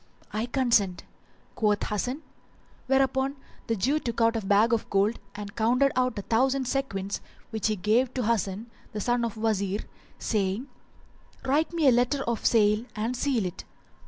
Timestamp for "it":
13.45-13.63